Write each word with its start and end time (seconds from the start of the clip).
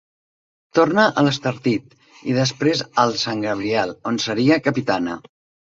Torna 0.77 1.03
a 1.21 1.25
l'Estartit, 1.27 1.93
i 2.33 2.35
després 2.39 2.83
al 3.05 3.17
Sant 3.27 3.47
Gabriel, 3.47 3.97
on 4.13 4.23
seria 4.29 4.63
capitana. 4.71 5.25